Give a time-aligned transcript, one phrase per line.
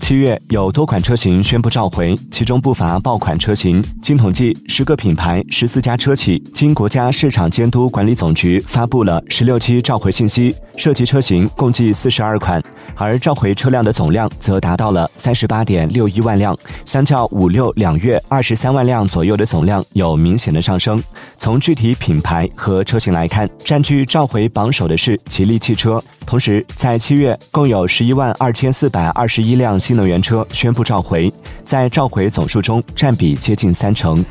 [0.00, 3.82] 七月有多款车型宣布召回，其中不乏爆款车型。
[4.02, 12.62] 经统计，十个品牌、十四家车企，经国家市场监督管理总局发布了十六期召回信息，涉及车型共计四十二款，
[12.96, 21.02] 而召回车辆的总量则达到了三十八点六一万辆，相较五六两月二十三万辆左右的总量有明显的上升。
[21.38, 26.02] 从具体品牌和车型来看，占据召回榜首的是吉利汽车。
[26.26, 31.32] 同时，在七月共有十一万二千四百二十一辆新能源车宣布召回，
[31.64, 34.24] 在召回总数中占比接近三成。